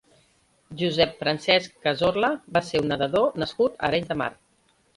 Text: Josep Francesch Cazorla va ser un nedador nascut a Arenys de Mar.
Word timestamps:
Josep 0.79 1.13
Francesch 1.19 1.67
Cazorla 1.85 2.31
va 2.57 2.65
ser 2.73 2.83
un 2.85 2.91
nedador 2.95 3.39
nascut 3.45 3.79
a 3.79 3.87
Arenys 3.91 4.13
de 4.15 4.21
Mar. 4.27 4.33